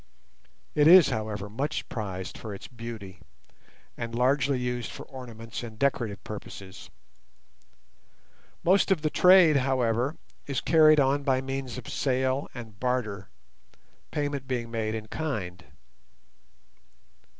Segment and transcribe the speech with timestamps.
[0.73, 3.19] It is, however, much prized for its beauty,
[3.95, 6.89] and largely used for ornaments and decorative purposes.
[8.63, 10.15] Most of the trade, however,
[10.47, 13.29] is carried on by means of sale and barter,
[14.09, 15.65] payment being made in kind.